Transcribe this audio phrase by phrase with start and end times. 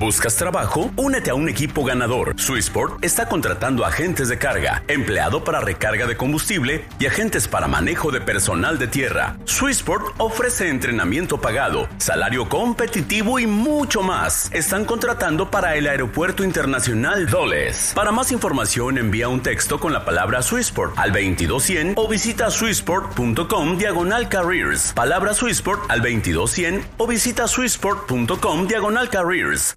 [0.00, 0.90] ¿Buscas trabajo?
[0.96, 2.32] Únete a un equipo ganador.
[2.40, 8.10] Swissport está contratando agentes de carga, empleado para recarga de combustible y agentes para manejo
[8.10, 9.36] de personal de tierra.
[9.44, 14.50] Swissport ofrece entrenamiento pagado, salario competitivo y mucho más.
[14.54, 17.92] Están contratando para el Aeropuerto Internacional Doles.
[17.94, 23.76] Para más información envía un texto con la palabra Swissport al 2200 o visita swissport.com
[23.76, 24.94] diagonal careers.
[24.94, 29.76] Palabra Swissport al 2200 o visita swissport.com diagonal careers.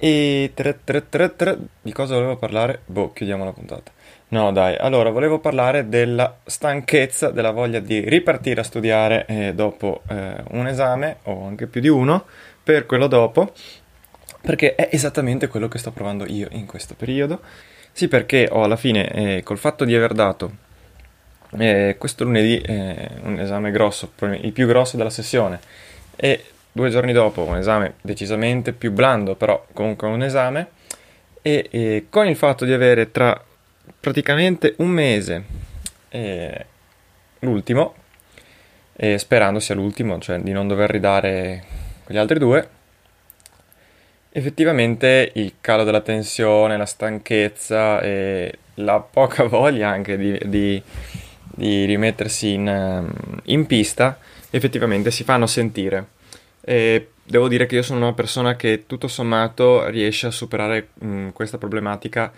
[0.00, 1.58] E tre, tre, tre, tre.
[1.82, 2.82] di cosa volevo parlare?
[2.86, 3.90] Boh, chiudiamo la puntata.
[4.28, 10.02] No, dai, allora volevo parlare della stanchezza, della voglia di ripartire a studiare eh, dopo
[10.08, 12.26] eh, un esame o anche più di uno
[12.62, 13.52] per quello dopo,
[14.40, 17.40] perché è esattamente quello che sto provando io in questo periodo.
[17.90, 20.52] Sì, perché ho alla fine, eh, col fatto di aver dato
[21.58, 25.58] eh, questo lunedì eh, un esame grosso, il più grosso della sessione,
[26.14, 26.44] e
[26.78, 30.68] Due giorni dopo un esame decisamente più blando, però comunque un esame,
[31.42, 33.42] e, e con il fatto di avere tra
[33.98, 35.44] praticamente un mese
[36.08, 36.66] e
[37.40, 37.94] l'ultimo,
[38.94, 41.64] e sperando sia l'ultimo, cioè di non dover ridare
[42.04, 42.68] quegli altri due,
[44.30, 50.80] effettivamente il calo della tensione, la stanchezza e la poca voglia anche di, di,
[51.42, 53.12] di rimettersi in,
[53.46, 54.16] in pista
[54.50, 56.16] effettivamente si fanno sentire.
[56.60, 61.06] E devo dire che io sono una persona che tutto sommato riesce a superare mh,
[61.06, 62.32] mm, questa problematica,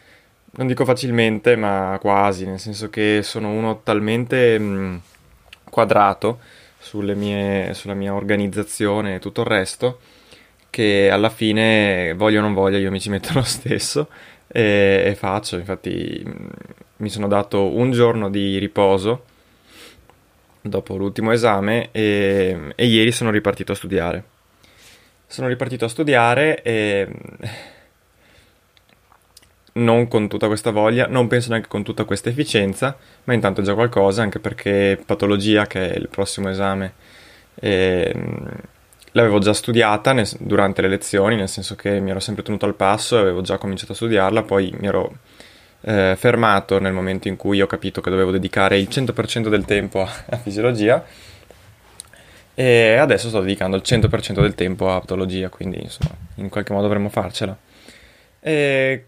[0.53, 4.97] non dico facilmente, ma quasi, nel senso che sono uno talmente mh, mm,
[5.71, 6.41] quadrato
[7.15, 10.01] mie, sulla mia organizzazione e tutto il resto,
[10.71, 14.09] che alla fine, voglio o non voglio, io mi ci metto lo stesso
[14.49, 15.57] e, e faccio.
[15.57, 16.47] Infatti mh, mm,
[16.99, 19.25] mi sono dato un giorno di riposo
[20.60, 24.25] dopo l'ultimo esame e, e, ieri sono ripartito a studiare.
[25.26, 27.09] Sono ripartito a studiare e
[29.72, 33.65] non con tutta questa voglia, non penso neanche con tutta questa efficienza, ma intanto è
[33.65, 36.94] già qualcosa, anche perché patologia, che è il prossimo esame,
[37.54, 38.12] eh,
[39.12, 42.75] l'avevo già studiata nel, durante le lezioni, nel senso che mi ero sempre tenuto al
[42.75, 45.19] passo e avevo già cominciato a studiarla, poi mi ero
[45.83, 50.03] eh, fermato nel momento in cui ho capito che dovevo dedicare il 100% del tempo
[50.03, 51.05] a, fisiologia
[52.55, 56.87] e adesso sto dedicando il 100% del tempo a patologia, quindi insomma in qualche modo
[56.87, 57.57] dovremmo farcela.
[58.41, 59.05] E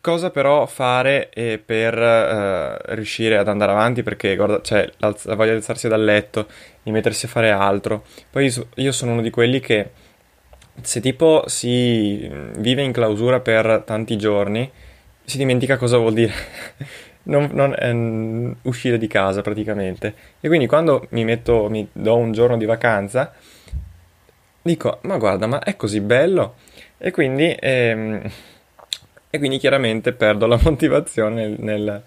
[0.00, 4.02] cosa però fare eh, per uh, riuscire ad andare avanti?
[4.02, 6.48] Perché guarda, cioè, la, la voglia di alzarsi dal letto,
[6.82, 8.04] di mettersi a fare altro.
[8.30, 9.90] Poi io sono uno di quelli che
[10.80, 14.70] se tipo si vive in clausura per tanti giorni,
[15.28, 16.32] si dimentica cosa vuol dire
[17.24, 20.14] non, non, eh, uscire di casa praticamente.
[20.40, 23.34] E quindi quando mi metto, mi do un giorno di vacanza,
[24.62, 26.54] dico, ma guarda, ma è così bello?
[26.96, 28.22] E quindi, ehm,
[29.30, 32.02] e quindi chiaramente perdo la motivazione nel, nel,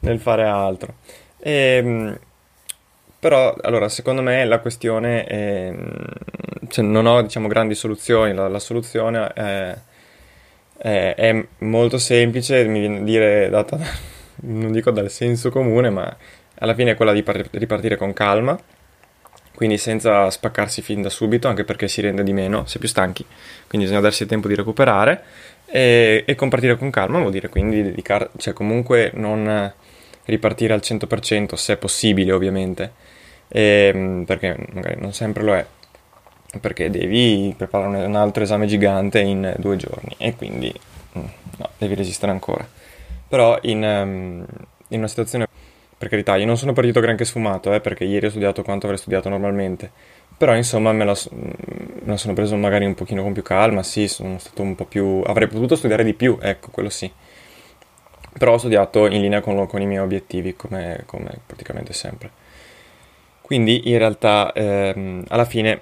[0.00, 0.96] nel fare altro.
[1.38, 2.18] E, ehm,
[3.20, 5.72] però, allora, secondo me la questione è,
[6.68, 9.76] cioè, non ho, diciamo, grandi soluzioni, la, la soluzione è
[10.76, 13.78] è, è molto semplice, mi viene a dire, data,
[14.42, 16.16] non dico dal senso comune, ma
[16.56, 18.58] alla fine è quella di par- ripartire con calma,
[19.54, 22.88] quindi senza spaccarsi fin da subito, anche perché si rende di meno, si è più
[22.88, 23.24] stanchi,
[23.68, 25.22] quindi bisogna darsi il tempo di recuperare
[25.66, 29.72] e, e compartire con calma vuol dire quindi dedicare, cioè comunque non
[30.24, 32.92] ripartire al 100% se è possibile ovviamente,
[33.48, 35.64] e, ehm, perché magari non sempre lo è,
[36.60, 40.72] perché devi preparare un altro esame gigante in due giorni e quindi
[41.18, 41.24] mm,
[41.58, 42.66] no, devi resistere ancora.
[43.28, 44.46] Però in, um,
[44.88, 45.46] in, una situazione,
[45.96, 49.00] per carità, io non sono partito granché sfumato, eh, perché ieri ho studiato quanto avrei
[49.00, 49.90] studiato normalmente,
[50.36, 54.08] Però insomma me la, me la, sono preso magari un pochino con più calma, sì,
[54.08, 55.22] sono stato un po' più...
[55.26, 57.10] avrei potuto studiare di più, ecco, quello sì.
[58.36, 62.30] Però ho studiato in linea con, con i miei obiettivi, come, come, praticamente sempre.
[63.40, 65.80] Quindi in realtà ehm, alla fine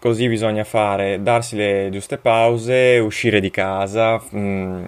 [0.00, 4.84] così bisogna fare, darsi le giuste pause, uscire di casa, mh, mm,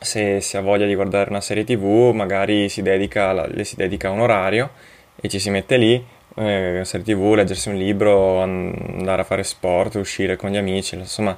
[0.00, 4.10] se si ha voglia di guardare una serie tv magari si dedica, le si dedica
[4.10, 4.70] un orario
[5.20, 6.04] e ci si mette lì
[6.36, 11.36] eh, serie tv, leggersi un libro, andare a fare sport, uscire con gli amici, insomma,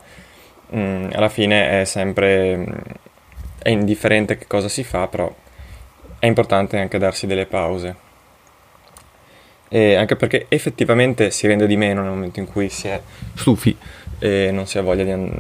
[0.71, 2.65] mh, mm, alla fine è sempre
[3.59, 5.33] è indifferente che cosa si fa, però
[6.19, 8.06] è importante anche darsi delle pause.
[9.69, 13.01] E anche perché effettivamente si rende di meno nel momento in cui si è
[13.35, 13.77] stufi
[14.19, 15.31] e non si ha voglia di...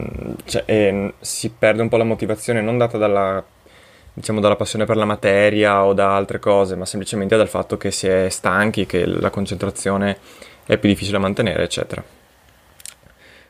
[0.44, 3.44] Cioè, si perde un po' la motivazione non data dalla
[4.16, 7.90] diciamo dalla passione per la materia o da altre cose, ma semplicemente dal fatto che
[7.90, 10.16] si è stanchi, che la concentrazione
[10.64, 12.02] è più difficile da mantenere, eccetera.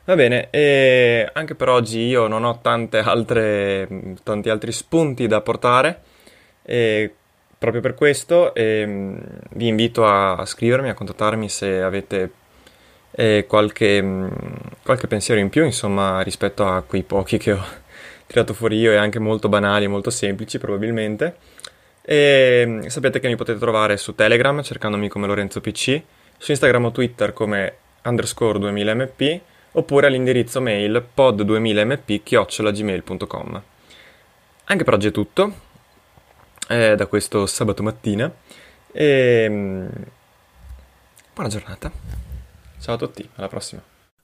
[0.03, 3.87] Va bene, e anche per oggi io non ho altre,
[4.23, 6.01] tanti altri spunti da portare
[6.63, 7.13] e
[7.57, 9.15] proprio per questo eh,
[9.51, 12.31] vi invito a, scrivermi, a contattarmi se avete
[13.11, 14.29] eh, qualche,
[14.83, 17.63] qualche pensiero in più, insomma, rispetto a quei pochi che ho
[18.27, 21.35] tirato fuori io e anche molto banali, molto semplici probabilmente.
[22.01, 26.01] E mm, sapete che mi potete trovare su Telegram cercandomi come Lorenzo PC,
[26.37, 27.73] su Instagram o Twitter come
[28.03, 29.39] underscore 2000mp
[29.71, 33.61] oppure all'indirizzo mail pod2000mp-gmail.com.
[34.69, 35.53] Anche per oggi è tutto,
[36.67, 38.31] eh, da questo sabato mattina,
[38.91, 39.87] e mm,
[41.33, 41.91] buona giornata.
[42.79, 43.96] Ciao a tutti, alla prossima.